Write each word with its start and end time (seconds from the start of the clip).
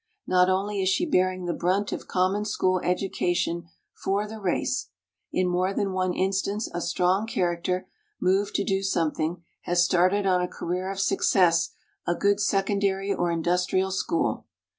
Not 0.25 0.49
only 0.49 0.81
is 0.81 0.89
she 0.89 1.05
bearing 1.07 1.45
the 1.45 1.53
brunt 1.53 1.91
of 1.91 2.07
common 2.07 2.43
school 2.43 2.81
educa 2.83 3.35
tion 3.35 3.69
for 3.93 4.27
the 4.27 4.39
race; 4.39 4.89
in 5.31 5.47
more 5.47 5.75
than 5.75 5.93
one 5.93 6.11
instance 6.11 6.67
a 6.73 6.81
strong 6.81 7.27
character, 7.27 7.87
moved 8.19 8.55
to 8.55 8.63
do 8.63 8.81
something, 8.81 9.43
has 9.65 9.85
started 9.85 10.25
on 10.25 10.41
a 10.41 10.47
career 10.47 10.89
of 10.91 10.99
success 10.99 11.73
a 12.07 12.15
good 12.15 12.39
secondary 12.39 13.13
or 13.13 13.29
industrial 13.29 13.91
school. 13.91 14.47